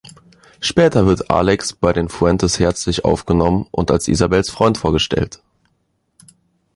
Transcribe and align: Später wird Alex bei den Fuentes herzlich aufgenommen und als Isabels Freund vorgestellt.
Später 0.61 1.05
wird 1.05 1.29
Alex 1.29 1.73
bei 1.73 1.93
den 1.93 2.09
Fuentes 2.09 2.57
herzlich 2.57 3.05
aufgenommen 3.05 3.67
und 3.69 3.91
als 3.91 4.07
Isabels 4.07 4.49
Freund 4.49 4.79
vorgestellt. 4.79 5.43